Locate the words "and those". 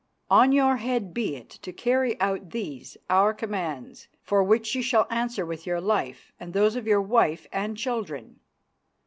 6.39-6.75